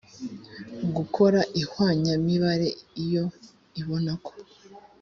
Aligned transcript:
gukora 0.95 1.39
ihwanyamibare 1.61 2.69
iyo 3.03 3.25
ibonako 3.79 4.31